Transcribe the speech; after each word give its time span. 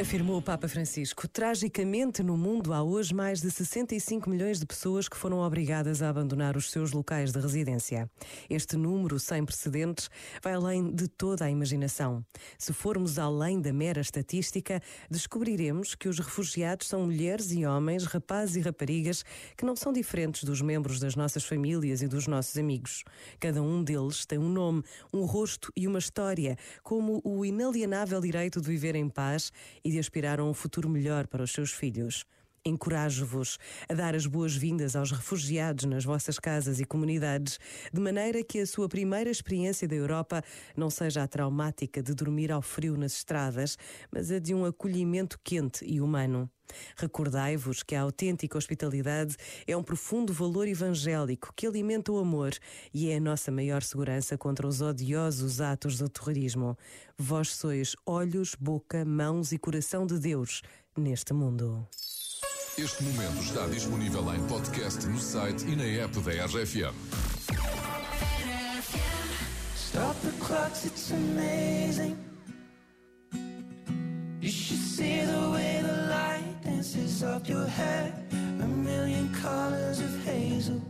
Afirmou 0.00 0.38
o 0.38 0.42
Papa 0.42 0.66
Francisco. 0.68 1.28
Tragicamente, 1.28 2.22
no 2.22 2.34
mundo 2.34 2.72
há 2.72 2.82
hoje 2.82 3.14
mais 3.14 3.42
de 3.42 3.50
65 3.50 4.28
milhões 4.28 4.58
de 4.58 4.64
pessoas 4.64 5.06
que 5.06 5.16
foram 5.18 5.40
obrigadas 5.40 6.00
a 6.00 6.08
abandonar 6.08 6.56
os 6.56 6.70
seus 6.70 6.92
locais 6.92 7.30
de 7.30 7.38
residência. 7.38 8.10
Este 8.48 8.74
número, 8.74 9.20
sem 9.20 9.44
precedentes, 9.44 10.08
vai 10.42 10.54
além 10.54 10.90
de 10.90 11.06
toda 11.06 11.44
a 11.44 11.50
imaginação. 11.50 12.24
Se 12.58 12.72
formos 12.72 13.18
além 13.18 13.60
da 13.60 13.70
mera 13.70 14.00
estatística, 14.00 14.80
descobriremos 15.10 15.94
que 15.94 16.08
os 16.08 16.18
refugiados 16.18 16.88
são 16.88 17.04
mulheres 17.04 17.52
e 17.52 17.66
homens, 17.66 18.06
rapazes 18.06 18.56
e 18.56 18.60
raparigas 18.60 19.22
que 19.58 19.64
não 19.64 19.76
são 19.76 19.92
diferentes 19.92 20.42
dos 20.42 20.62
membros 20.62 20.98
das 21.00 21.14
nossas 21.14 21.44
famílias 21.44 22.00
e 22.00 22.08
dos 22.08 22.26
nossos 22.26 22.56
amigos. 22.56 23.04
Cada 23.38 23.62
um 23.62 23.84
deles 23.84 24.24
tem 24.24 24.38
um 24.38 24.48
nome, 24.48 24.82
um 25.12 25.26
rosto 25.26 25.70
e 25.76 25.86
uma 25.86 25.98
história, 25.98 26.56
como 26.82 27.20
o 27.22 27.44
inalienável 27.44 28.22
direito 28.22 28.58
de 28.58 28.68
viver 28.68 28.96
em 28.96 29.08
paz 29.08 29.52
e 29.84 29.90
de 29.90 29.98
aspirar 29.98 30.40
a 30.40 30.44
um 30.44 30.54
futuro 30.54 30.88
melhor 30.88 31.26
para 31.26 31.42
os 31.42 31.52
seus 31.52 31.72
filhos. 31.72 32.24
Encorajo-vos 32.64 33.58
a 33.88 33.94
dar 33.94 34.14
as 34.14 34.24
boas-vindas 34.24 34.94
aos 34.94 35.10
refugiados 35.10 35.84
nas 35.84 36.04
vossas 36.04 36.38
casas 36.38 36.78
e 36.78 36.84
comunidades, 36.84 37.58
de 37.92 38.00
maneira 38.00 38.44
que 38.44 38.60
a 38.60 38.66
sua 38.66 38.88
primeira 38.88 39.28
experiência 39.28 39.88
da 39.88 39.96
Europa 39.96 40.44
não 40.76 40.88
seja 40.88 41.24
a 41.24 41.26
traumática 41.26 42.00
de 42.00 42.14
dormir 42.14 42.52
ao 42.52 42.62
frio 42.62 42.96
nas 42.96 43.14
estradas, 43.14 43.76
mas 44.12 44.30
a 44.30 44.38
de 44.38 44.54
um 44.54 44.64
acolhimento 44.64 45.40
quente 45.42 45.84
e 45.84 46.00
humano. 46.00 46.48
Recordai-vos 46.96 47.82
que 47.82 47.96
a 47.96 48.02
autêntica 48.02 48.56
hospitalidade 48.56 49.36
é 49.66 49.76
um 49.76 49.82
profundo 49.82 50.32
valor 50.32 50.68
evangélico 50.68 51.52
que 51.56 51.66
alimenta 51.66 52.12
o 52.12 52.18
amor 52.18 52.52
e 52.94 53.10
é 53.10 53.16
a 53.16 53.20
nossa 53.20 53.50
maior 53.50 53.82
segurança 53.82 54.38
contra 54.38 54.68
os 54.68 54.80
odiosos 54.80 55.60
atos 55.60 55.98
do 55.98 56.08
terrorismo. 56.08 56.78
Vós 57.18 57.48
sois 57.56 57.96
olhos, 58.06 58.54
boca, 58.54 59.04
mãos 59.04 59.50
e 59.50 59.58
coração 59.58 60.06
de 60.06 60.16
Deus 60.20 60.62
neste 60.96 61.32
mundo. 61.32 61.84
Este 62.78 63.02
momento 63.04 63.42
está 63.42 63.66
disponível 63.66 64.34
em 64.34 64.40
podcast 64.46 65.06
no 65.06 65.18
site 65.18 65.62
e 65.66 65.76
na 65.76 66.04
app 66.04 66.18
da 66.20 66.46
RFM. 66.46 66.94
Stop 69.76 70.16
the 70.22 70.32
clocks, 70.40 70.86
it's 70.86 71.10
amazing. 71.12 72.16
You 74.40 74.48
should 74.48 74.80
see 74.80 75.20
the 75.20 75.50
way 75.50 75.82
the 75.82 76.08
light 76.08 76.62
dances 76.64 77.22
up 77.22 77.46
your 77.46 77.66
hair. 77.66 78.14
A 78.62 78.66
million 78.66 79.28
colors 79.42 80.00
of 80.00 80.24
hazel, 80.24 80.80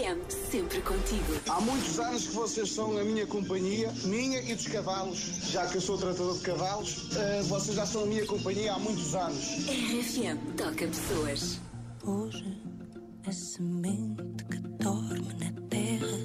RFM, 0.00 0.50
sempre 0.50 0.80
contigo. 0.80 1.40
Há 1.48 1.60
muitos 1.60 1.98
anos 2.00 2.26
que 2.26 2.34
vocês 2.34 2.72
são 2.72 2.96
a 2.96 3.04
minha 3.04 3.26
companhia, 3.26 3.92
minha 4.04 4.40
e 4.40 4.54
dos 4.54 4.66
cavalos. 4.66 5.18
Já 5.50 5.66
que 5.66 5.76
eu 5.76 5.80
sou 5.80 5.98
tratador 5.98 6.38
de 6.38 6.40
cavalos, 6.40 7.10
eh, 7.16 7.42
vocês 7.42 7.76
já 7.76 7.84
são 7.84 8.04
a 8.04 8.06
minha 8.06 8.26
companhia 8.26 8.72
há 8.72 8.78
muitos 8.78 9.14
anos. 9.14 9.66
RFM, 9.68 10.56
toca 10.56 10.86
pessoas. 10.86 11.60
Hoje 12.04 12.62
a 13.26 13.32
semente 13.32 14.44
que 14.44 14.58
dorme 14.82 15.34
na 15.38 15.52
terra 15.68 16.18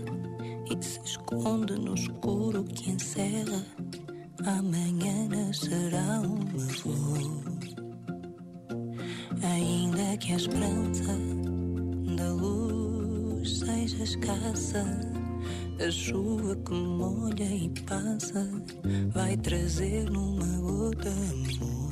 e 0.72 0.84
se 0.84 1.00
esconde 1.04 1.74
no 1.74 1.96
escuro 1.96 2.64
que 2.64 2.92
encerra. 2.92 3.66
Amanhã 4.46 5.28
nascerá 5.28 6.22
uma 6.22 6.68
flor. 6.70 7.44
Ainda 9.44 10.18
que 10.18 10.32
a 10.32 10.36
esperança 10.38 11.18
da 12.16 12.32
luz 12.32 12.75
seja 13.88 14.04
escassa, 14.04 14.84
a 15.80 15.92
chuva 15.92 16.56
que 16.56 16.74
molha 16.74 17.44
e 17.44 17.70
passa 17.82 18.50
vai 19.14 19.38
trazer 19.38 20.10
numa 20.10 20.58
gota 20.60 21.10
amor. 21.10 21.85